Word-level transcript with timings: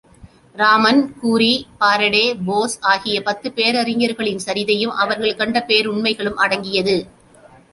Raman, 0.55 1.01
Curie, 1.21 1.67
Faraday, 1.79 2.23
Bose 2.45 2.77
ஆகிய 2.81 3.21
பத்து 3.21 3.51
பேரறிஞர்களின் 3.51 4.41
சரிதையும் 4.45 4.95
அவர்கள் 4.95 5.35
கண்ட 5.35 5.63
பேருண்மைகளும் 5.67 6.41
அடங்கியது. 6.45 6.97